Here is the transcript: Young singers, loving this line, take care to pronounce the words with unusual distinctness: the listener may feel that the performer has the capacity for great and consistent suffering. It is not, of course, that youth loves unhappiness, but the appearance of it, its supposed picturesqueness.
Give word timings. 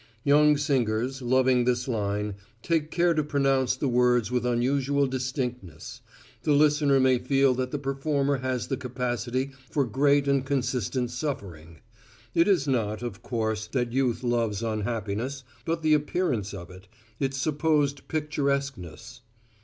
Young 0.23 0.57
singers, 0.57 1.21
loving 1.21 1.65
this 1.65 1.87
line, 1.87 2.33
take 2.63 2.89
care 2.89 3.13
to 3.13 3.23
pronounce 3.23 3.75
the 3.75 3.87
words 3.87 4.31
with 4.31 4.47
unusual 4.47 5.05
distinctness: 5.05 6.01
the 6.41 6.53
listener 6.53 6.99
may 6.99 7.19
feel 7.19 7.53
that 7.53 7.69
the 7.69 7.77
performer 7.77 8.37
has 8.37 8.65
the 8.67 8.77
capacity 8.77 9.51
for 9.69 9.85
great 9.85 10.27
and 10.27 10.43
consistent 10.43 11.11
suffering. 11.11 11.81
It 12.33 12.47
is 12.47 12.67
not, 12.67 13.03
of 13.03 13.21
course, 13.21 13.67
that 13.73 13.93
youth 13.93 14.23
loves 14.23 14.63
unhappiness, 14.63 15.43
but 15.65 15.83
the 15.83 15.93
appearance 15.93 16.51
of 16.51 16.71
it, 16.71 16.87
its 17.19 17.37
supposed 17.37 18.07
picturesqueness. 18.07 19.21